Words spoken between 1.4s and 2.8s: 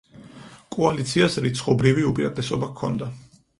რიცხობრივი უპირატესობა